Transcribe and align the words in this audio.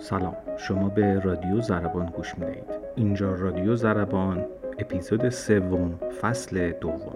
سلام. 0.00 0.36
شما 0.58 0.88
به 0.88 1.20
رادیو 1.20 1.60
زربان 1.60 2.06
گوش 2.06 2.38
می‌دهید. 2.38 2.64
اینجا 2.96 3.34
رادیو 3.34 3.76
زربان 3.76 4.46
اپیزود 4.78 5.28
سوم 5.28 5.98
فصل 6.20 6.70
دوم. 6.70 7.14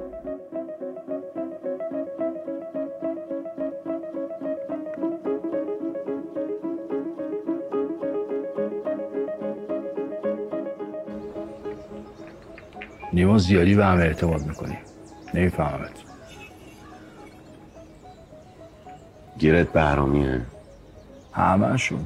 نیما 13.12 13.39
زیادی 13.39 13.75
به 13.75 13.85
همه 13.85 14.03
اعتماد 14.03 14.46
می‌کنی. 14.46 14.79
نمیفهمت 15.35 15.91
گیرت 19.39 19.72
بهرامیه. 19.72 20.41
همهشون. 21.33 22.00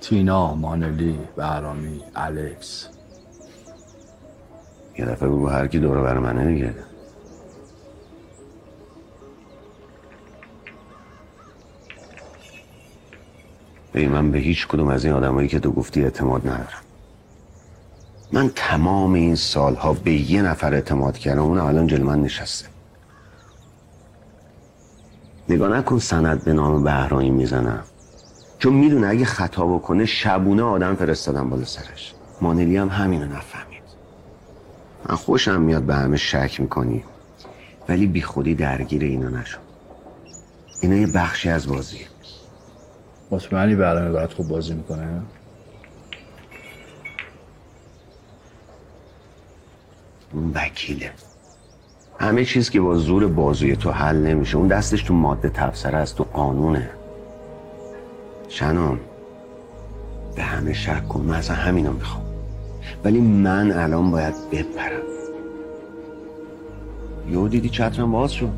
تینا 0.00 0.54
مانلی 0.54 1.18
بهرامی 1.36 2.02
الکس. 2.16 2.88
یه 4.98 5.04
دفعه 5.04 5.28
بگو 5.28 5.48
هر 5.48 5.66
کی 5.66 5.78
دور 5.78 6.02
بر 6.02 6.18
منه 6.18 6.52
دیگه. 6.52 6.74
ببین 13.94 14.10
من 14.10 14.30
به 14.30 14.38
هیچ 14.38 14.68
کدوم 14.68 14.88
از 14.88 15.04
این 15.04 15.14
آدمایی 15.14 15.48
که 15.48 15.60
تو 15.60 15.72
گفتی 15.72 16.04
اعتماد 16.04 16.48
ندارم. 16.48 16.82
من 18.32 18.50
تمام 18.56 19.12
این 19.12 19.34
سالها 19.34 19.92
به 19.92 20.12
یه 20.12 20.42
نفر 20.42 20.74
اعتماد 20.74 21.18
کردم 21.18 21.42
اون 21.42 21.58
الان 21.58 21.86
جلو 21.86 22.06
من 22.06 22.22
نشسته. 22.22 22.68
نگاه 25.48 25.78
نکن 25.78 25.98
سند 25.98 26.44
به 26.44 26.52
نام 26.52 26.84
بهرانی 26.84 27.30
می‌زنم. 27.30 27.84
چون 28.60 28.72
می‌دونه 28.72 29.06
اگه 29.06 29.24
خطا 29.24 29.66
بکنه 29.66 30.06
شبونه 30.06 30.62
آدم 30.62 30.94
فرستادم 30.94 31.50
بالا 31.50 31.64
سرش. 31.64 32.14
مانلی 32.40 32.76
هم 32.76 32.88
همینو 32.88 33.24
نفهمید. 33.24 33.82
من 35.08 35.16
خوشم 35.16 35.60
میاد 35.60 35.82
به 35.82 35.94
همه 35.94 36.16
شک 36.16 36.60
می‌کنی 36.60 37.04
ولی 37.88 38.06
بی 38.06 38.22
خودی 38.22 38.54
درگیر 38.54 39.02
اینا 39.02 39.28
نشو. 39.28 39.58
اینا 40.82 40.96
یه 40.96 41.06
بخشی 41.06 41.48
از 41.48 41.68
بازیه. 41.68 42.06
مطمئنی 43.30 43.74
برنامه 43.74 44.12
برات 44.12 44.32
خوب 44.32 44.48
بازی 44.48 44.74
می‌کنه؟ 44.74 45.22
اون 50.32 50.52
وکیله. 50.54 51.12
همه 52.18 52.44
چیز 52.44 52.70
که 52.70 52.80
با 52.80 52.96
زور 52.96 53.26
بازوی 53.26 53.76
تو 53.76 53.90
حل 53.90 54.16
نمیشه. 54.16 54.56
اون 54.56 54.68
دستش 54.68 55.02
تو 55.02 55.14
ماده 55.14 55.48
تفسره 55.48 55.98
است 55.98 56.16
تو 56.16 56.24
قانونه. 56.24 56.90
شنم 58.50 59.00
به 60.36 60.42
همه 60.42 60.72
شک 60.72 61.08
کن 61.08 61.20
من 61.20 61.34
اصلا 61.34 61.56
همینو 61.56 61.92
می‌خوام. 61.92 62.24
ولی 63.04 63.20
من 63.20 63.72
الان 63.72 64.10
باید 64.10 64.34
بپرم. 64.52 65.02
یو 67.28 67.48
دیدی 67.48 67.68
چترم 67.68 68.12
باز 68.12 68.32
شد. 68.32 68.48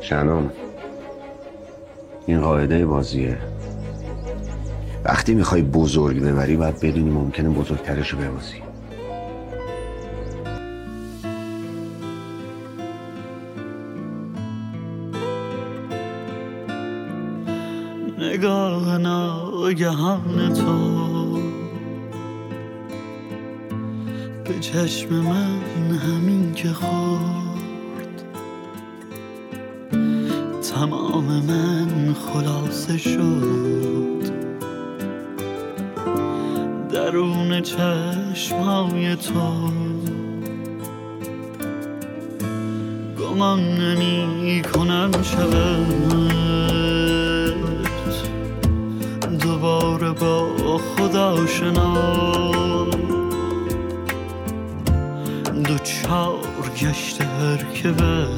شنم 0.00 0.50
این 2.26 2.40
قاعده 2.40 2.86
بازیه. 2.86 3.38
وقتی 5.04 5.34
می‌خوای 5.34 5.62
بزرگ 5.62 6.22
ببری 6.22 6.56
باید 6.56 6.80
بدونی 6.80 7.10
ممکنه 7.10 7.48
بزرگترش 7.48 8.08
رو 8.08 8.18
ببازی. 8.18 8.65
ناگهان 20.16 20.54
تو 20.54 21.38
به 24.44 24.60
چشم 24.60 25.14
من 25.14 25.60
همین 25.96 26.52
که 26.54 26.68
خورد. 26.68 28.22
تمام 30.74 31.24
من 31.24 32.14
خلاصه 32.14 32.98
شد. 32.98 34.32
درون 36.92 37.62
چشمای 37.62 39.16
تو. 39.16 39.70
گمان 43.20 43.60
نمی 43.60 44.62
کنم 44.62 45.10
شود 45.22 46.75
دوباره 49.56 50.12
با 50.12 50.78
خدا 50.78 51.46
شنا 51.46 51.94
دو 55.64 55.78
چار 55.78 56.70
گشته 56.82 57.24
هر 57.24 57.56
که 57.74 57.90
بر 57.90 58.28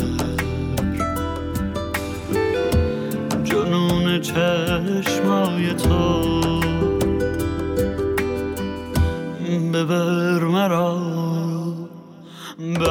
جنون 3.45 4.21
چشمای 4.21 5.75
تو. 5.75 6.31
ببر 9.73 10.45
مرا 10.45 10.99
به 12.59 12.91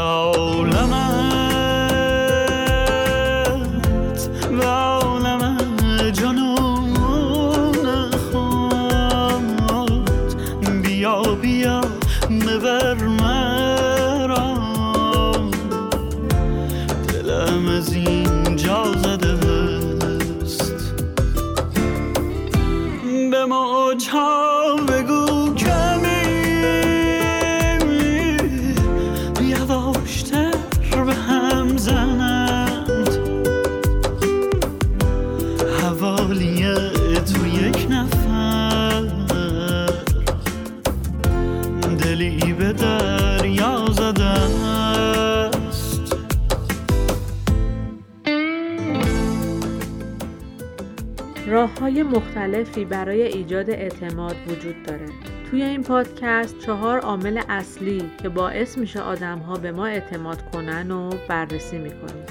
مختلفی 52.37 52.85
برای 52.85 53.21
ایجاد 53.21 53.69
اعتماد 53.69 54.35
وجود 54.47 54.83
داره. 54.83 55.05
توی 55.51 55.63
این 55.63 55.83
پادکست 55.83 56.59
چهار 56.59 56.99
عامل 56.99 57.41
اصلی 57.49 58.11
که 58.23 58.29
باعث 58.29 58.77
میشه 58.77 59.01
آدم 59.01 59.39
ها 59.39 59.55
به 59.55 59.71
ما 59.71 59.85
اعتماد 59.85 60.51
کنن 60.51 60.91
و 60.91 61.09
بررسی 61.29 61.77
می‌کنیم. 61.77 62.25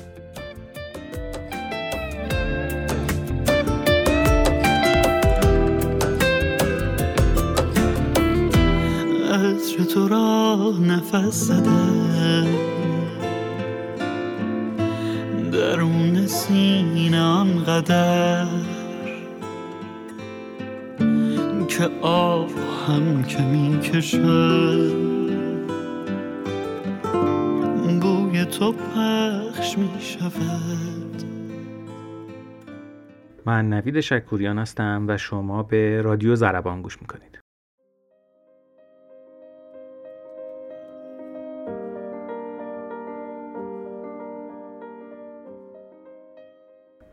عطر 9.32 9.84
تو 9.94 10.08
را 10.08 10.72
نفس 10.80 11.34
زده 11.34 12.46
درون 15.52 16.26
سینه 16.26 17.20
آنقدر 17.20 18.46
که 21.78 21.90
آب 22.02 22.50
هم 22.88 23.22
که 23.22 23.42
می‌کشه 23.42 24.18
بوی 28.00 28.44
تو 28.44 28.72
پخش 28.72 29.78
می‌شود. 29.78 31.22
من 33.46 33.68
نوید 33.68 34.00
شکوریان 34.00 34.58
هستم 34.58 35.04
و 35.08 35.16
شما 35.16 35.62
به 35.62 36.02
رادیو 36.02 36.34
زربان 36.34 36.82
گوش 36.82 37.00
می‌کنید. 37.00 37.45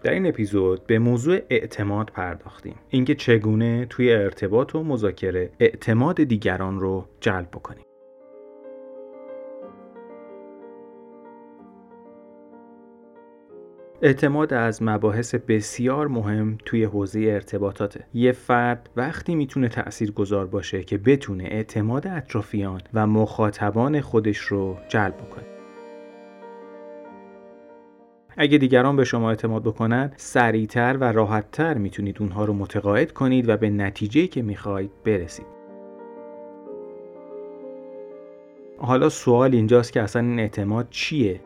در 0.04 0.12
این 0.12 0.28
اپیزود 0.28 0.88
به 0.88 1.00
موضوع 1.00 1.40
اعتماد 1.50 2.10
پرداختیم 2.10 2.76
اینکه 2.90 3.16
چگونه 3.16 3.86
توی 3.86 4.14
ارتباط 4.14 4.76
و 4.76 4.84
مذاکره 4.84 5.50
اعتماد 5.60 6.24
دیگران 6.24 6.80
رو 6.80 7.06
جلب 7.20 7.48
بکنیم 7.52 7.86
اعتماد 14.02 14.54
از 14.54 14.84
مباحث 14.84 15.36
بسیار 15.36 16.08
مهم 16.08 16.58
توی 16.66 16.84
حوزه 16.84 17.20
ارتباطاته. 17.20 18.06
یه 18.14 18.32
فرد 18.32 18.90
وقتی 18.96 19.36
می‌تونه 19.36 19.70
تأثیر 19.70 20.12
گذار 20.12 20.48
باشه 20.48 20.84
که 20.84 20.98
بتونه 20.98 21.44
اعتماد 21.44 22.08
اطرافیان 22.08 22.82
و 22.94 23.08
مخاطبان 23.08 24.02
خودش 24.02 24.38
رو 24.38 24.78
جلب 24.90 25.18
کنه. 25.30 25.53
اگه 28.38 28.58
دیگران 28.58 28.96
به 28.96 29.04
شما 29.04 29.30
اعتماد 29.30 29.64
بکنن 29.64 30.12
سریعتر 30.16 30.98
و 31.00 31.04
راحتتر 31.04 31.74
می‌تونید 31.74 32.18
اونها 32.20 32.46
رو 32.46 32.54
متقاعد 32.54 33.12
کنید 33.12 33.50
و 33.50 33.58
به 33.58 33.70
نتیجه 33.70 34.28
که 34.28 34.42
می‌خواید 34.42 34.92
برسید. 35.06 35.46
حالا 38.78 39.10
سوال 39.10 39.56
اینجاست 39.56 39.94
که 39.94 40.02
اصلا 40.02 40.22
این 40.22 40.40
اعتماد 40.40 40.88
چیه؟ 40.90 41.40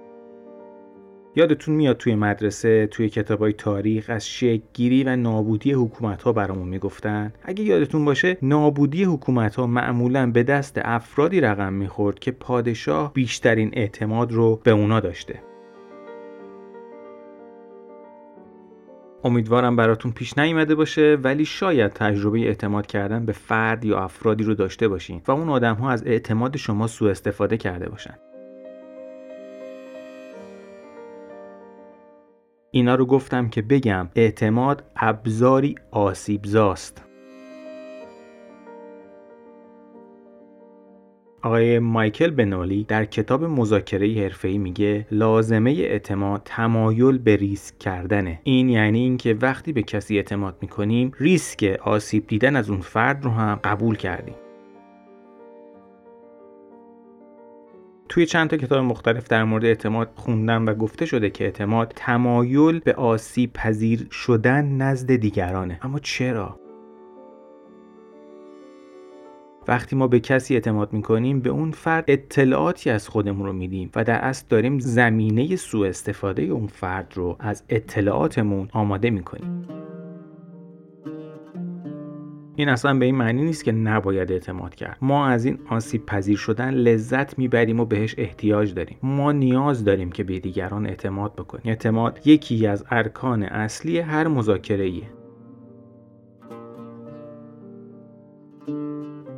یادتون 1.35 1.75
میاد 1.75 1.97
توی 1.97 2.15
مدرسه 2.15 2.87
توی 2.87 3.09
کتابای 3.09 3.53
تاریخ 3.53 4.05
از 4.09 4.29
گیری 4.73 5.03
و 5.03 5.15
نابودی 5.15 5.71
حکومت 5.71 6.23
ها 6.23 6.33
برامون 6.33 6.67
می‌گفتن. 6.67 7.33
اگه 7.43 7.63
یادتون 7.63 8.05
باشه 8.05 8.37
نابودی 8.41 9.03
حکومت 9.03 9.55
ها 9.55 9.67
معمولا 9.67 10.31
به 10.31 10.43
دست 10.43 10.81
افرادی 10.83 11.41
رقم 11.41 11.73
می‌خورد 11.73 12.19
که 12.19 12.31
پادشاه 12.31 13.13
بیشترین 13.13 13.69
اعتماد 13.73 14.31
رو 14.31 14.61
به 14.63 14.71
اونا 14.71 14.99
داشته. 14.99 15.46
امیدوارم 19.23 19.75
براتون 19.75 20.11
پیش 20.11 20.37
نیامده 20.37 20.75
باشه 20.75 21.17
ولی 21.23 21.45
شاید 21.45 21.93
تجربه 21.93 22.39
اعتماد 22.39 22.85
کردن 22.85 23.25
به 23.25 23.31
فرد 23.31 23.85
یا 23.85 23.99
افرادی 23.99 24.43
رو 24.43 24.53
داشته 24.53 24.87
باشین 24.87 25.21
و 25.27 25.31
اون 25.31 25.49
آدم 25.49 25.75
ها 25.75 25.91
از 25.91 26.03
اعتماد 26.05 26.57
شما 26.57 26.87
سوء 26.87 27.11
استفاده 27.11 27.57
کرده 27.57 27.89
باشن. 27.89 28.17
اینا 32.71 32.95
رو 32.95 33.05
گفتم 33.05 33.49
که 33.49 33.61
بگم 33.61 34.09
اعتماد 34.15 34.83
ابزاری 34.95 35.75
آسیبزاست. 35.91 37.06
آقای 41.47 41.79
مایکل 41.79 42.29
بنولی 42.29 42.83
در 42.83 43.05
کتاب 43.05 43.43
مذاکره 43.43 44.23
حرفه‌ای 44.23 44.57
میگه 44.57 45.07
لازمه 45.11 45.71
اعتماد 45.71 46.41
تمایل 46.45 47.17
به 47.17 47.35
ریسک 47.35 47.79
کردنه. 47.79 48.39
این 48.43 48.69
یعنی 48.69 48.99
اینکه 48.99 49.33
وقتی 49.41 49.73
به 49.73 49.83
کسی 49.83 50.15
اعتماد 50.15 50.57
می‌کنیم 50.61 51.11
ریسک 51.19 51.79
آسیب 51.83 52.27
دیدن 52.27 52.55
از 52.55 52.69
اون 52.69 52.81
فرد 52.81 53.25
رو 53.25 53.31
هم 53.31 53.59
قبول 53.63 53.95
کردیم. 53.95 54.35
توی 58.09 58.25
چند 58.25 58.49
تا 58.49 58.57
کتاب 58.57 58.79
مختلف 58.79 59.27
در 59.27 59.43
مورد 59.43 59.65
اعتماد 59.65 60.11
خوندم 60.15 60.65
و 60.65 60.73
گفته 60.73 61.05
شده 61.05 61.29
که 61.29 61.43
اعتماد 61.43 61.93
تمایل 61.95 62.79
به 62.79 62.93
آسیب 62.93 63.53
پذیر 63.53 64.07
شدن 64.11 64.65
نزد 64.65 65.15
دیگرانه. 65.15 65.79
اما 65.81 65.99
چرا؟ 65.99 66.66
وقتی 69.67 69.95
ما 69.95 70.07
به 70.07 70.19
کسی 70.19 70.53
اعتماد 70.53 70.93
می‌کنیم 70.93 71.39
به 71.39 71.49
اون 71.49 71.71
فرد 71.71 72.03
اطلاعاتی 72.07 72.89
از 72.89 73.07
خودمون 73.07 73.45
رو 73.45 73.53
میدیم 73.53 73.89
و 73.95 74.03
در 74.03 74.19
اصل 74.19 74.45
داریم 74.49 74.79
زمینه 74.79 75.55
سوء 75.55 75.87
استفاده 75.87 76.43
اون 76.43 76.67
فرد 76.67 77.11
رو 77.15 77.35
از 77.39 77.63
اطلاعاتمون 77.69 78.69
آماده 78.71 79.09
می‌کنیم. 79.09 79.67
این 82.55 82.69
اصلا 82.69 82.93
به 82.93 83.05
این 83.05 83.15
معنی 83.15 83.43
نیست 83.43 83.63
که 83.63 83.71
نباید 83.71 84.31
اعتماد 84.31 84.75
کرد. 84.75 84.97
ما 85.01 85.27
از 85.27 85.45
این 85.45 85.59
آسیب 85.69 86.05
پذیر 86.05 86.37
شدن 86.37 86.73
لذت 86.73 87.39
می‌بریم 87.39 87.79
و 87.79 87.85
بهش 87.85 88.15
احتیاج 88.17 88.73
داریم. 88.73 88.97
ما 89.03 89.31
نیاز 89.31 89.83
داریم 89.83 90.11
که 90.11 90.23
به 90.23 90.39
دیگران 90.39 90.85
اعتماد 90.85 91.35
بکنیم. 91.35 91.63
اعتماد 91.65 92.19
یکی 92.25 92.67
از 92.67 92.85
ارکان 92.91 93.43
اصلی 93.43 93.99
هر 93.99 94.27
مذاکره 94.27 94.83
ایه 94.83 95.16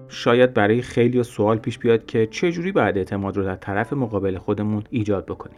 شاید 0.09 0.53
برای 0.53 0.81
خیلی 0.81 1.23
سوال 1.23 1.57
پیش 1.57 1.79
بیاد 1.79 2.06
که 2.06 2.27
چجوری 2.27 2.71
باید 2.71 2.97
اعتماد 2.97 3.38
رو 3.38 3.44
در 3.44 3.56
طرف 3.56 3.94
مقابل 3.94 4.38
خودمون 4.38 4.83
ایجاد 4.89 5.25
بکنیم. 5.25 5.57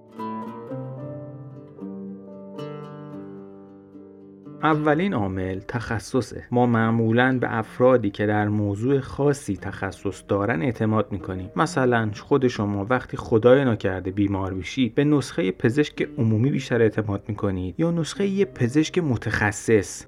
اولین 4.63 5.13
عامل 5.13 5.59
تخصصه. 5.59 6.43
ما 6.51 6.65
معمولا 6.65 7.37
به 7.41 7.57
افرادی 7.57 8.09
که 8.09 8.25
در 8.25 8.47
موضوع 8.47 8.99
خاصی 8.99 9.57
تخصص 9.57 10.23
دارن 10.27 10.61
اعتماد 10.61 11.11
می‌کنیم. 11.11 11.49
مثلا 11.55 12.11
خود 12.19 12.47
شما 12.47 12.85
وقتی 12.89 13.17
خدای 13.17 13.65
نکرده 13.65 14.11
بیمار 14.11 14.53
بشید 14.53 14.95
به 14.95 15.03
نسخه 15.03 15.51
پزشک 15.51 16.07
عمومی 16.17 16.51
بیشتر 16.51 16.81
اعتماد 16.81 17.23
می‌کنید 17.27 17.79
یا 17.79 17.91
نسخه 17.91 18.27
یه 18.27 18.45
پزشک 18.45 18.97
متخصص؟ 18.97 20.05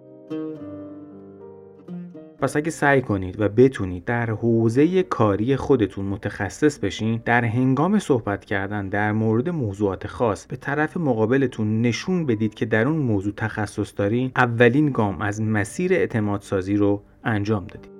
پس 2.43 2.55
اگه 2.55 2.71
سعی 2.71 3.01
کنید 3.01 3.41
و 3.41 3.49
بتونید 3.49 4.05
در 4.05 4.29
حوزه 4.29 5.03
کاری 5.03 5.55
خودتون 5.55 6.05
متخصص 6.05 6.79
بشین 6.79 7.21
در 7.25 7.45
هنگام 7.45 7.99
صحبت 7.99 8.45
کردن 8.45 8.89
در 8.89 9.11
مورد 9.11 9.49
موضوعات 9.49 10.07
خاص 10.07 10.45
به 10.45 10.55
طرف 10.55 10.97
مقابلتون 10.97 11.81
نشون 11.81 12.25
بدید 12.25 12.53
که 12.53 12.65
در 12.65 12.87
اون 12.87 12.97
موضوع 12.97 13.33
تخصص 13.37 13.93
دارین 13.95 14.31
اولین 14.35 14.91
گام 14.91 15.21
از 15.21 15.41
مسیر 15.41 15.93
اعتماد 15.93 16.41
سازی 16.41 16.75
رو 16.75 17.03
انجام 17.23 17.67
دادید. 17.67 17.91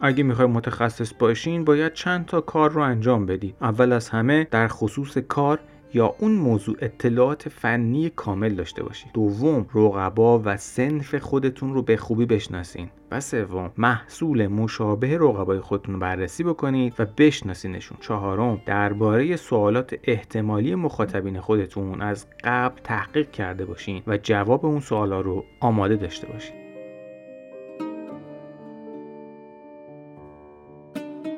اگه 0.00 0.22
می‌خوای 0.22 0.48
متخصص 0.48 1.12
باشین 1.18 1.64
باید 1.64 1.92
چند 1.92 2.26
تا 2.26 2.40
کار 2.40 2.70
رو 2.70 2.82
انجام 2.82 3.26
بدید. 3.26 3.54
اول 3.60 3.92
از 3.92 4.08
همه 4.08 4.48
در 4.50 4.68
خصوص 4.68 5.18
کار 5.18 5.58
یا 5.94 6.14
اون 6.18 6.32
موضوع 6.32 6.76
اطلاعات 6.80 7.48
فنی 7.48 8.10
کامل 8.10 8.54
داشته 8.54 8.82
باشید 8.82 9.12
دوم 9.14 9.66
رقبا 9.74 10.42
و 10.44 10.56
سنف 10.56 11.14
خودتون 11.14 11.74
رو 11.74 11.82
به 11.82 11.96
خوبی 11.96 12.26
بشناسین. 12.26 12.88
و 13.10 13.20
سوم 13.20 13.72
محصول 13.76 14.46
مشابه 14.46 15.18
رقبای 15.18 15.60
خودتون 15.60 15.94
رو 15.94 16.00
بررسی 16.00 16.44
بکنید 16.44 16.94
و 16.98 17.06
بشناسینشون. 17.18 17.98
چهارم 18.00 18.60
درباره 18.66 19.36
سوالات 19.36 19.94
احتمالی 20.04 20.74
مخاطبین 20.74 21.40
خودتون 21.40 22.00
از 22.00 22.26
قبل 22.44 22.80
تحقیق 22.84 23.30
کرده 23.30 23.64
باشین 23.64 24.02
و 24.06 24.18
جواب 24.22 24.66
اون 24.66 24.80
سوالا 24.80 25.20
رو 25.20 25.44
آماده 25.60 25.96
داشته 25.96 26.26
باشین. 26.26 26.62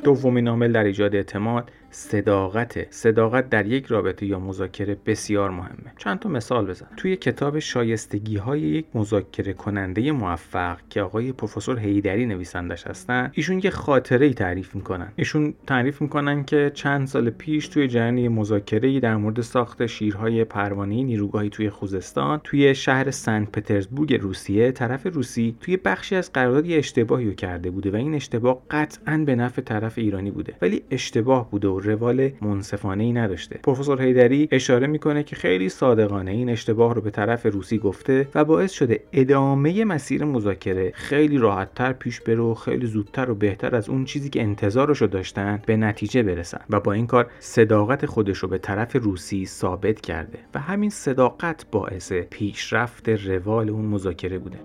دومین 0.04 0.48
عامل 0.48 0.72
در 0.72 0.84
ایجاد 0.84 1.14
اعتماد 1.14 1.70
صداقت. 1.94 2.92
صداقت 2.92 3.50
در 3.50 3.66
یک 3.66 3.86
رابطه 3.86 4.26
یا 4.26 4.38
مذاکره 4.38 4.96
بسیار 5.06 5.50
مهمه. 5.50 5.92
چند 5.98 6.18
تا 6.18 6.28
مثال 6.28 6.66
بزن. 6.66 6.86
توی 6.96 7.16
کتاب 7.16 7.58
شایستگی 7.58 8.36
های 8.36 8.60
یک 8.60 8.86
مذاکره 8.94 9.52
کننده 9.52 10.12
موفق 10.12 10.78
که 10.90 11.02
آقای 11.02 11.32
پروفسور 11.32 11.78
هیدری 11.78 12.26
نویسندش 12.26 12.86
هستن 12.86 13.30
ایشون 13.34 13.60
یه 13.64 13.70
خاطره 13.70 14.26
ای 14.26 14.34
تعریف 14.34 14.74
می‌کنن. 14.74 15.12
ایشون 15.16 15.54
تعریف 15.66 16.02
می‌کنن 16.02 16.44
که 16.44 16.70
چند 16.74 17.06
سال 17.06 17.30
پیش 17.30 17.68
توی 17.68 17.88
جریان 17.88 18.28
مذاکره 18.28 18.88
ای 18.88 19.00
در 19.00 19.16
مورد 19.16 19.40
ساخت 19.40 19.86
شیرهای 19.86 20.44
پروانه 20.44 21.02
نیروگاهی 21.02 21.48
توی 21.48 21.70
خوزستان 21.70 22.40
توی 22.44 22.74
شهر 22.74 23.10
سنت 23.10 23.52
پترزبورگ 23.52 24.14
روسیه 24.14 24.72
طرف 24.72 25.06
روسی 25.06 25.56
توی 25.60 25.76
بخشی 25.76 26.16
از 26.16 26.32
قرارداد 26.32 26.66
یه 26.66 26.78
اشتباهی 26.78 27.26
رو 27.26 27.34
کرده 27.34 27.70
بوده 27.70 27.90
و 27.90 27.96
این 27.96 28.14
اشتباه 28.14 28.62
قطعا 28.70 29.24
به 29.26 29.34
نفع 29.34 29.62
طرف 29.62 29.98
ایرانی 29.98 30.30
بوده. 30.30 30.54
ولی 30.62 30.82
اشتباه 30.90 31.50
بوده 31.50 31.68
و 31.68 31.83
روال 31.84 32.30
منصفانه 32.42 33.04
ای 33.04 33.12
نداشته. 33.12 33.60
پروفسور 33.62 34.02
هیدری 34.02 34.48
اشاره 34.52 34.86
می‌کنه 34.86 35.22
که 35.22 35.36
خیلی 35.36 35.68
صادقانه 35.68 36.30
این 36.30 36.50
اشتباه 36.50 36.94
رو 36.94 37.00
به 37.00 37.10
طرف 37.10 37.46
روسی 37.46 37.78
گفته 37.78 38.28
و 38.34 38.44
باعث 38.44 38.72
شده 38.72 39.00
ادامه 39.12 39.84
مسیر 39.84 40.24
مذاکره 40.24 40.92
خیلی 40.94 41.38
راحتتر 41.38 41.92
پیش 41.92 42.20
بره 42.20 42.40
و 42.40 42.54
خیلی 42.54 42.86
زودتر 42.86 43.30
و 43.30 43.34
بهتر 43.34 43.76
از 43.76 43.88
اون 43.88 44.04
چیزی 44.04 44.30
که 44.30 44.42
انتظارش 44.42 45.02
رو 45.02 45.06
داشتن 45.06 45.62
به 45.66 45.76
نتیجه 45.76 46.22
برسن 46.22 46.60
و 46.70 46.80
با 46.80 46.92
این 46.92 47.06
کار 47.06 47.30
صداقت 47.40 48.06
خودش 48.06 48.38
رو 48.38 48.48
به 48.48 48.58
طرف 48.58 48.96
روسی 48.96 49.46
ثابت 49.46 50.00
کرده 50.00 50.38
و 50.54 50.58
همین 50.58 50.90
صداقت 50.90 51.66
باعث 51.70 52.12
پیشرفت 52.12 53.08
روال 53.08 53.70
اون 53.70 53.84
مذاکره 53.84 54.38
بوده. 54.38 54.58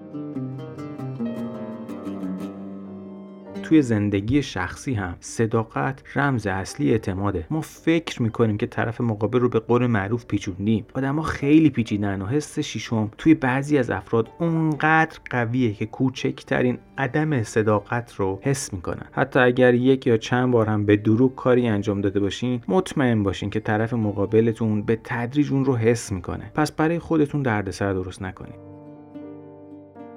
توی 3.69 3.81
زندگی 3.81 4.41
شخصی 4.41 4.93
هم 4.93 5.15
صداقت 5.19 6.03
رمز 6.15 6.47
اصلی 6.47 6.91
اعتماده. 6.91 7.47
ما 7.49 7.61
فکر 7.61 8.21
می‌کنیم 8.21 8.57
که 8.57 8.67
طرف 8.67 9.01
مقابل 9.01 9.39
رو 9.39 9.49
به 9.49 9.59
قول 9.59 9.87
معروف 9.87 10.25
پیچوندیم. 10.25 10.85
آدما 10.93 11.21
خیلی 11.21 11.69
پیچیدن 11.69 12.21
و 12.21 12.25
حس 12.25 12.59
شیشم 12.59 13.11
توی 13.17 13.33
بعضی 13.33 13.77
از 13.77 13.89
افراد 13.89 14.29
اونقدر 14.39 15.19
قویه 15.29 15.73
که 15.73 15.85
کوچکترین 15.85 16.77
عدم 16.97 17.43
صداقت 17.43 18.15
رو 18.15 18.39
حس 18.41 18.73
می‌کنن. 18.73 19.05
حتی 19.11 19.39
اگر 19.39 19.73
یک 19.73 20.07
یا 20.07 20.17
چند 20.17 20.51
بار 20.51 20.67
هم 20.67 20.85
به 20.85 20.97
دروغ 20.97 21.35
کاری 21.35 21.67
انجام 21.67 22.01
داده 22.01 22.19
باشین 22.19 22.61
مطمئن 22.67 23.23
باشین 23.23 23.49
که 23.49 23.59
طرف 23.59 23.93
مقابلتون 23.93 24.81
به 24.81 24.99
تدریج 25.03 25.51
اون 25.51 25.65
رو 25.65 25.75
حس 25.75 26.11
می‌کنه. 26.11 26.51
پس 26.55 26.71
برای 26.71 26.99
خودتون 26.99 27.41
دردسر 27.41 27.93
درست 27.93 28.21
نکنید. 28.21 28.78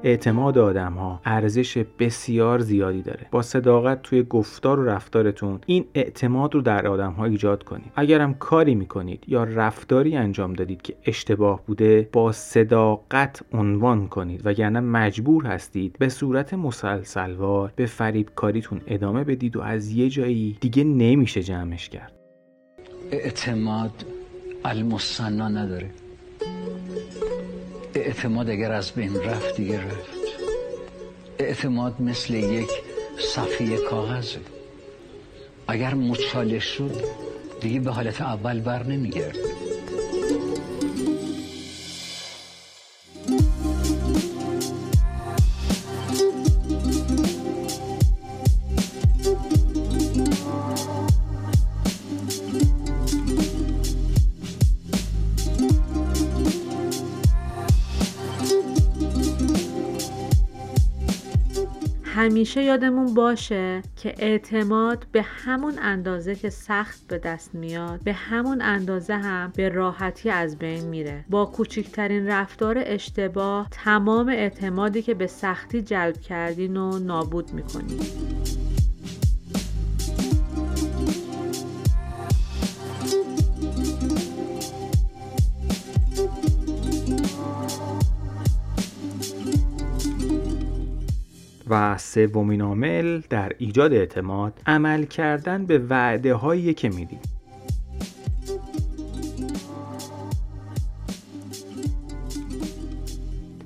اعتماد 0.05 0.59
آدم 0.59 0.93
ها 0.93 1.21
ارزش 1.25 1.85
بسیار 1.99 2.59
زیادی 2.59 3.03
داره. 3.03 3.27
با 3.31 3.43
صداقت 3.43 4.03
توی 4.03 4.23
گفتار 4.23 4.81
و 4.81 4.85
رفتارتون 4.85 5.61
این 5.67 5.85
اعتماد 5.95 6.55
رو 6.55 6.61
در 6.61 6.87
آدم 6.87 7.13
ها 7.13 7.25
ایجاد 7.25 7.63
کنید. 7.63 7.93
اگرم 7.97 8.35
کاری 8.35 8.75
می‌کنید 8.75 9.25
یا 9.27 9.45
رفتاری 9.45 10.17
انجام 10.17 10.53
دادید 10.53 10.83
که 10.83 10.95
اشتباه 11.07 11.61
بوده 11.67 12.09
با 12.13 12.33
صداقت 12.33 13.43
عنوان 13.53 14.09
کنید. 14.09 14.41
وگرنه 14.45 14.81
مجبور 14.81 15.47
هستید 15.47 15.97
به 15.99 16.09
صورت 16.09 16.55
مسلسلوار 16.55 17.73
به 17.77 17.87
فریب 17.87 18.29
کاریتون 18.35 18.81
ادامه 18.87 19.25
بدید 19.25 19.57
و 19.57 19.61
از 19.61 19.91
یه 19.91 20.09
جایی 20.09 20.57
دیگه 20.61 20.85
نمیشه 20.85 21.43
جمعش 21.43 21.89
کرد. 21.89 22.13
اعتماد 23.11 24.05
المصنا 24.65 25.49
نداره. 25.49 25.91
اعتماد 28.13 28.51
اگر 28.51 28.73
از 28.73 28.93
بین 28.93 29.17
رفت 29.17 29.57
دیگه 29.57 29.81
رفت. 29.85 30.11
اعتماد 31.39 32.01
مثل 32.01 32.35
یک 32.35 32.71
صفحه 33.35 33.77
کاغذه. 33.77 34.41
اگر 35.69 35.95
مچاله 35.95 36.59
شد 36.59 37.05
دیگه 37.61 37.81
به 37.81 37.91
حالت 37.91 38.21
اول 38.21 38.61
بر 38.61 38.83
نمیگرد. 38.83 39.37
همیشه 62.23 62.63
یادمون 62.63 63.15
باشه 63.15 63.83
که 63.97 64.15
اعتماد 64.19 65.07
به 65.13 65.23
همون 65.23 65.79
اندازه 65.83 66.35
که 66.35 66.51
سخت 66.51 67.07
به 67.09 67.19
دست 67.19 67.55
میاد 67.55 68.01
به 68.05 68.13
همون 68.13 68.63
اندازه 68.63 69.15
هم 69.15 69.53
به 69.57 69.69
راحتی 69.69 70.31
از 70.31 70.59
بین 70.59 70.85
میره. 70.85 71.25
با 71.31 71.45
کوچکترین 71.45 72.27
رفتار 72.27 72.83
اشتباه 72.87 73.69
تمام 73.71 74.29
اعتمادی 74.29 75.03
که 75.03 75.15
به 75.15 75.27
سختی 75.27 75.83
جلب 75.83 76.21
کردین 76.21 76.77
و 76.77 76.99
نابود 76.99 77.53
می‌کنید 77.53 78.42
و 91.71 91.99
سومین 91.99 92.61
عامل 92.61 93.21
در 93.31 93.53
ایجاد 93.59 93.93
اعتماد 93.93 94.61
عمل 94.67 95.05
کردن 95.05 95.67
به 95.67 95.79
وعده 95.79 96.35
هایی 96.35 96.75
که 96.75 96.89
می‌دید 96.89 97.32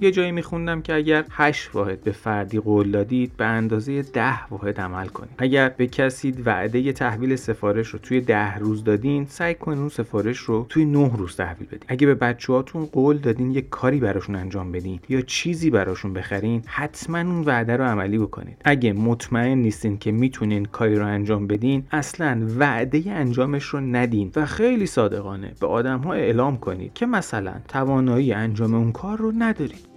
یه 0.00 0.10
جایی 0.10 0.32
میخوندم 0.32 0.82
که 0.82 0.94
اگر 0.94 1.24
8 1.30 1.74
واحد 1.74 2.00
به 2.00 2.12
فردی 2.12 2.60
قول 2.60 2.90
دادید 2.90 3.36
به 3.36 3.44
اندازه 3.44 4.02
10 4.02 4.46
واحد 4.46 4.80
عمل 4.80 5.06
کنید. 5.06 5.30
اگر 5.38 5.68
به 5.68 5.86
کسی 5.86 6.30
وعده 6.30 6.92
تحویل 6.92 7.36
سفارش 7.36 7.88
رو 7.88 7.98
توی 7.98 8.20
10 8.20 8.58
روز 8.58 8.84
دادین 8.84 9.26
سعی 9.26 9.54
کنید 9.54 9.78
اون 9.78 9.88
سفارش 9.88 10.38
رو 10.38 10.66
توی 10.68 10.84
9 10.84 11.16
روز 11.16 11.36
تحویل 11.36 11.66
بدین. 11.66 11.84
اگه 11.88 12.06
به 12.06 12.14
بچه‌هاتون 12.14 12.86
قول 12.86 13.18
دادین 13.18 13.50
یه 13.50 13.60
کاری 13.60 14.00
براشون 14.00 14.36
انجام 14.36 14.72
بدین 14.72 15.00
یا 15.08 15.20
چیزی 15.20 15.70
براشون 15.70 16.12
بخرین 16.12 16.62
حتما 16.66 17.18
اون 17.18 17.42
وعده 17.42 17.76
رو 17.76 17.84
عملی 17.84 18.18
بکنید. 18.18 18.56
اگه 18.64 18.92
مطمئن 18.92 19.58
نیستین 19.58 19.98
که 19.98 20.12
می‌تونین 20.12 20.64
کاری 20.64 20.96
رو 20.96 21.06
انجام 21.06 21.46
بدین 21.46 21.84
اصلا 21.90 22.46
وعده 22.58 23.02
انجامش 23.06 23.64
رو 23.64 23.80
ندین 23.80 24.32
و 24.36 24.46
خیلی 24.46 24.86
صادقانه 24.86 25.52
به 25.60 25.66
آدم 25.66 25.98
ها 25.98 26.12
اعلام 26.12 26.56
کنید 26.56 26.92
که 26.94 27.06
مثلا 27.06 27.54
توانایی 27.68 28.32
انجام 28.32 28.74
اون 28.74 28.92
کار 28.92 29.18
رو 29.18 29.32
ندارید. 29.38 29.95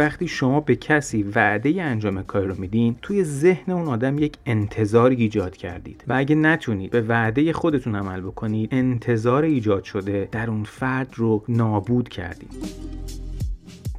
وقتی 0.00 0.28
شما 0.28 0.60
به 0.60 0.76
کسی 0.76 1.22
وعده 1.22 1.82
انجام 1.82 2.22
کاری 2.22 2.46
رو 2.46 2.54
میدین 2.58 2.96
توی 3.02 3.24
ذهن 3.24 3.72
اون 3.72 3.88
آدم 3.88 4.18
یک 4.18 4.36
انتظاری 4.46 5.16
ایجاد 5.16 5.56
کردید. 5.56 6.04
و 6.08 6.12
اگه 6.16 6.34
نتونید 6.34 6.90
به 6.90 7.00
وعده 7.00 7.52
خودتون 7.52 7.94
عمل 7.94 8.20
بکنید 8.20 8.68
انتظار 8.74 9.42
ایجاد 9.42 9.84
شده 9.84 10.28
در 10.32 10.50
اون 10.50 10.64
فرد 10.64 11.12
رو 11.14 11.44
نابود 11.48 12.08
کردید. 12.08 12.50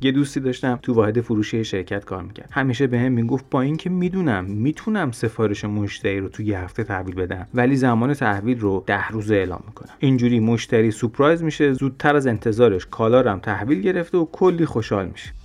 یه 0.02 0.12
دوستی 0.12 0.40
داشتم 0.40 0.80
تو 0.82 0.94
واحد 0.94 1.22
فروشی 1.22 1.64
شرکت 1.64 2.06
کار 2.06 2.24
می‌کرد. 2.24 2.50
همیشه 2.52 2.88
به 2.88 3.00
هم 3.00 3.12
می‌گفت 3.12 3.46
با 3.52 3.62
اینکه 3.62 3.90
می‌دونم 3.90 4.46
می‌تونم 4.46 5.12
سفارش 5.12 5.66
مشتری 5.66 6.20
رو 6.20 6.30
تو 6.30 6.44
یه 6.44 6.60
هفته 6.60 6.84
تحویل 6.84 7.16
بدم 7.16 7.48
ولی 7.54 7.76
زمان 7.76 8.14
تحویل 8.14 8.60
رو 8.60 8.84
ده 8.88 9.08
روزه 9.08 9.36
اعلام 9.36 9.64
می‌کنم. 9.68 9.94
اینجوری 10.00 10.40
مشتری 10.40 10.92
سورپرایز 10.92 11.44
میشه 11.44 11.74
زودتر 11.74 12.16
از 12.16 12.28
انتظارش 12.28 12.88
کالا 12.92 13.40
تحویل 13.40 13.82
گرفته 13.82 14.18
و 14.18 14.26
کلی 14.26 14.66
خوشحال 14.66 15.08
میشه. 15.08 15.41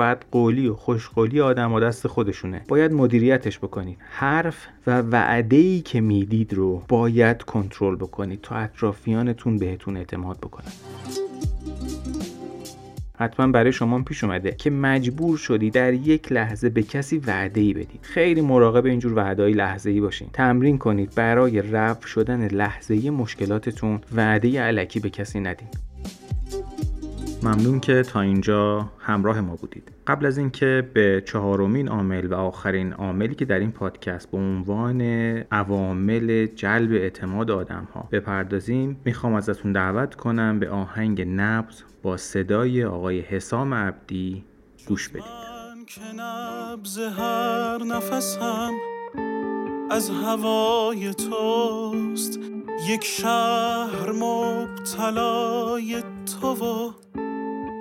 بعد 0.00 0.24
قولی 0.30 0.68
و 0.68 0.74
خوشقولی 0.74 1.40
آدم 1.40 1.72
و 1.72 1.80
دست 1.80 2.06
خودشونه. 2.06 2.62
باید 2.68 2.92
مدیریتش 2.92 3.58
بکنید. 3.58 3.98
حرف 4.10 4.66
و 4.86 5.00
وعده 5.00 5.56
ای 5.56 5.80
که 5.80 6.00
می‌دید 6.00 6.54
رو 6.54 6.82
باید 6.88 7.42
کنترل 7.42 7.96
بکنید 7.96 8.40
تا 8.42 8.54
اطرافیانتون 8.54 9.58
بهتون 9.58 9.96
اعتماد 9.96 10.38
بکنن. 10.38 10.72
حتما 13.18 13.46
برای 13.46 13.72
شما 13.72 14.02
پیش 14.02 14.24
اومده 14.24 14.52
که 14.52 14.70
مجبور 14.70 15.36
شدی 15.36 15.70
در 15.70 15.92
یک 15.92 16.32
لحظه 16.32 16.68
به 16.68 16.82
کسی 16.82 17.18
وعده 17.18 17.60
ای 17.60 17.72
بدید. 17.72 18.00
خیلی 18.02 18.40
مراقب 18.40 18.86
اینجور 18.86 19.14
وعده 19.14 19.42
های 19.42 19.52
لحظه 19.52 19.90
ای 19.90 20.00
باشین. 20.00 20.28
تمرین 20.32 20.78
کنید 20.78 21.14
برای 21.14 21.62
رفع 21.62 22.06
شدن 22.06 22.48
لحظه 22.48 22.94
ای 22.94 23.10
مشکلاتتون 23.10 24.00
وعده 24.14 24.62
علکی 24.62 25.00
به 25.00 25.10
کسی 25.10 25.40
ندید 25.40 25.89
ممنون 27.42 27.80
که 27.80 28.02
تا 28.02 28.20
اینجا 28.20 28.88
همراه 28.98 29.40
ما 29.40 29.56
بودید. 29.56 29.92
قبل 30.06 30.26
از 30.26 30.38
اینکه 30.38 30.90
به 30.94 31.22
چهارمین 31.26 31.88
عامل 31.88 32.26
و 32.26 32.34
آخرین 32.34 32.92
عاملی 32.92 33.34
که 33.34 33.44
در 33.44 33.58
این 33.58 33.72
پادکست 33.72 34.30
به 34.30 34.38
عنوان 34.38 35.00
عوامل 35.52 36.46
جلب 36.46 36.92
اعتماد 36.92 37.50
آدم 37.50 37.88
ها 37.94 38.08
بپردازیم 38.12 39.00
می‌خوام 39.04 39.34
ازتون 39.34 39.72
دعوت 39.72 40.14
کنم 40.14 40.58
به 40.58 40.70
آهنگ 40.70 41.22
نبز 41.28 41.82
با 42.02 42.16
صدای 42.16 42.84
آقای 42.84 43.20
حسام 43.20 43.74
عبدی 43.74 44.44
گوش 44.86 45.08
بدید. 45.08 45.22
که 45.86 46.00
نبز 46.16 46.98
هر 46.98 47.78
نفسم 47.78 48.70
از 49.90 50.10
هوای 50.10 51.14
توست 51.14 52.38
یک 52.88 53.04
شهر 53.04 54.12
مبتلای 54.12 56.02
تو 56.40 56.54
و 56.54 56.92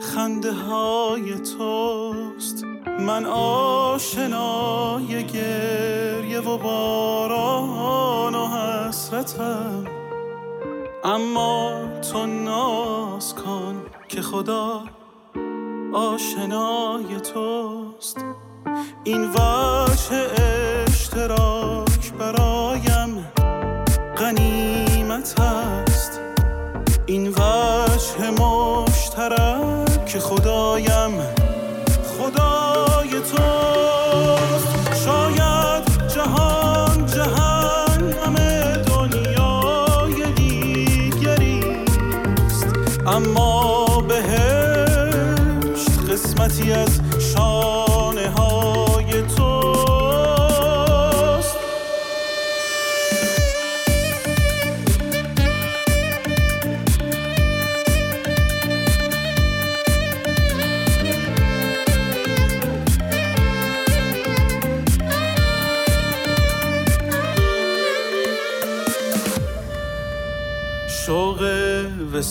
خنده 0.01 0.53
های 0.53 1.39
توست. 1.39 2.63
من 2.99 3.25
آشنای 3.25 5.23
گریه 5.23 6.39
و 6.39 6.57
باران 6.57 8.35
و 8.35 8.47
حسرتم. 8.47 9.85
اما 11.03 11.81
تو 12.11 12.25
ناز 12.25 13.35
کن 13.35 13.81
که 14.07 14.21
خدا 14.21 14.83
آشنای 15.93 17.19
توست. 17.33 18.25
این 19.03 19.29
وجه 19.29 20.29
اشتراک 20.87 21.88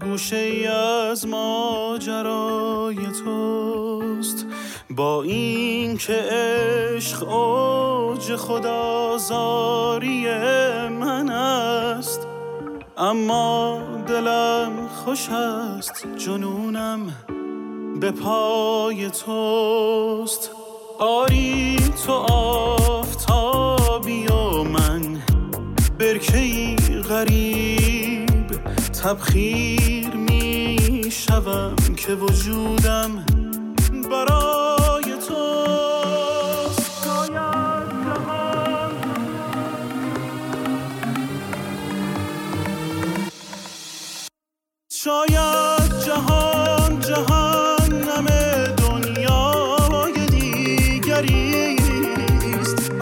گوشه 0.00 0.36
ای 0.36 0.66
از 0.66 1.26
ماجرای 1.26 2.96
توست. 3.24 4.46
با 4.90 5.22
این 5.22 5.96
که 5.96 6.12
عشق 6.12 7.32
اوج 7.32 8.36
خدازاری 8.36 10.26
من 10.88 11.30
است. 11.30 12.26
اما 12.96 13.78
دلم 14.06 14.88
خوش 15.04 15.28
است 15.28 16.06
جنونم. 16.16 17.39
به 18.00 18.10
پای 18.10 19.10
توست. 19.10 20.50
آری 20.98 21.76
تو 22.06 22.12
آفتابی 22.92 24.26
و 24.26 24.62
من 24.62 25.22
برکهی 25.98 26.76
غریب. 27.08 28.50
تبخیر 29.02 30.14
می 30.14 31.02
شوم 31.10 31.76
که 31.96 32.14
وجودم 32.14 33.26
برای 34.10 35.04
توست. 35.28 35.70
شاید 44.92 45.39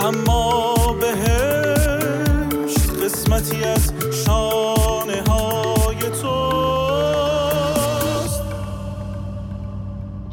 اما 0.00 0.75
بهشت 1.00 2.90
قسمتی 3.05 3.64
از 3.64 3.93
شانه 4.25 5.23
های 5.28 5.97
توست. 5.97 6.28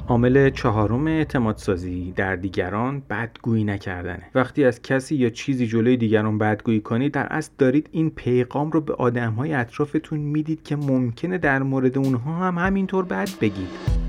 عامل 0.08 0.50
چهارم 0.50 1.08
اعتماد 1.08 1.58
سازی 1.58 2.14
در 2.16 2.36
دیگران 2.36 3.02
بدگویی 3.10 3.64
نکردنه. 3.64 4.24
وقتی 4.36 4.66
از 4.66 4.82
کسی 4.82 5.16
یا 5.16 5.30
چیزی 5.30 5.68
جلوی 5.68 5.98
دیگران 5.98 6.38
بدگویی 6.38 6.82
کنید 6.82 7.14
در 7.14 7.28
اصل 7.30 7.52
دارید 7.58 7.90
این 7.92 8.10
پیغام 8.10 8.72
رو 8.72 8.82
به 8.82 8.94
آدمهای 8.94 9.54
اطرافتون 9.54 10.20
می‌دید 10.20 10.64
که 10.64 10.76
ممکنه 10.76 11.38
در 11.38 11.64
مورد 11.64 11.98
اونها 11.98 12.36
هم 12.36 12.58
همینطور 12.58 13.06
بد 13.06 13.30
بگید. 13.42 14.05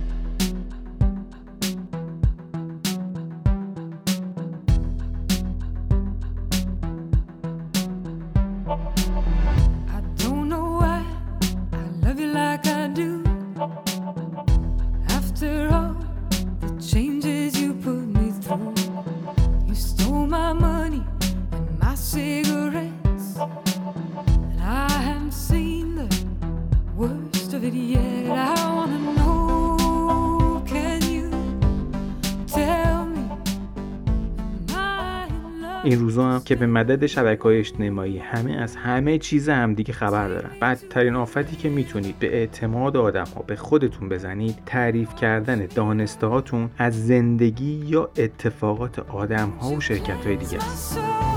که 36.46 36.54
به 36.54 36.66
مدد 36.66 37.06
شبکه 37.06 37.42
های 37.42 37.58
اجتماعی 37.58 38.18
همه 38.18 38.52
از 38.52 38.76
همه 38.76 39.18
چیز 39.18 39.48
همدیگه 39.48 39.92
خبر 39.92 40.28
دارن. 40.28 40.50
بدترین 40.62 41.14
آفتی 41.14 41.56
که 41.56 41.68
می‌تونید 41.68 42.18
به 42.18 42.36
اعتماد 42.36 42.96
آدم 42.96 43.26
ها 43.36 43.42
به 43.42 43.56
خودتون 43.56 44.08
بزنید 44.08 44.58
تعریف 44.66 45.14
کردن 45.14 45.66
دانسته 45.74 46.26
هاتون 46.26 46.70
از 46.78 47.06
زندگی 47.06 47.84
یا 47.86 48.10
اتفاقات 48.16 48.98
آدم 48.98 49.48
ها 49.48 49.70
و 49.70 49.80
شرکت 49.80 50.26
های 50.26 50.36
دیگه 50.36 50.56
است. 50.56 51.35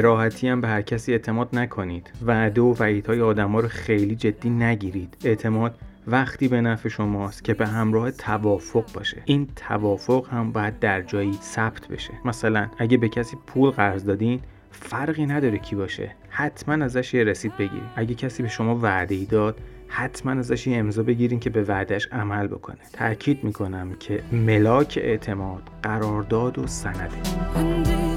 راحتی 0.00 0.48
هم 0.48 0.60
به 0.60 0.68
هر 0.68 0.82
کسی 0.82 1.12
اعتماد 1.12 1.48
نکنید 1.52 2.10
وعده 2.26 2.60
و 2.60 2.74
وعیدهای 2.78 3.20
آدم 3.20 3.52
ها 3.52 3.60
رو 3.60 3.68
خیلی 3.68 4.16
جدی 4.16 4.50
نگیرید. 4.50 5.16
اعتماد 5.24 5.78
وقتی 6.06 6.48
به 6.48 6.60
نفع 6.60 6.88
شماست 6.88 7.44
که 7.44 7.54
به 7.54 7.66
همراه 7.66 8.10
توافق 8.10 8.84
باشه. 8.94 9.22
این 9.24 9.48
توافق 9.56 10.26
هم 10.32 10.52
باید 10.52 10.78
در 10.78 11.02
جایی 11.02 11.32
ثبت 11.32 11.88
بشه. 11.88 12.12
مثلا 12.24 12.68
اگه 12.78 12.96
به 12.96 13.08
کسی 13.08 13.36
پول 13.46 13.70
قرض 13.70 14.04
دادین 14.04 14.40
فرقی 14.70 15.26
نداره 15.26 15.58
کی 15.58 15.76
باشه. 15.76 16.10
حتما 16.28 16.84
ازش 16.84 17.14
یه 17.14 17.24
رسید 17.24 17.56
بگیرید. 17.56 17.82
اگه 17.96 18.14
کسی 18.14 18.42
به 18.42 18.48
شما 18.48 18.76
وعده 18.76 19.14
ای 19.14 19.24
داد 19.24 19.60
حتما 19.88 20.32
ازش 20.32 20.66
یه 20.66 20.78
امضا 20.78 21.02
بگیرین 21.02 21.40
که 21.40 21.50
به 21.50 21.62
وعدش 21.62 22.08
عمل 22.12 22.46
بکنه. 22.46 22.78
تاکید 22.92 23.44
می‌کنم 23.44 23.94
که 24.00 24.22
ملاک 24.32 24.98
اعتماد 25.02 25.62
قرارداد 25.82 26.58
و 26.58 26.66
سنده. 26.66 28.09